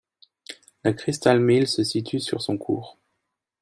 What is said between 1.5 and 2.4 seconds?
se situe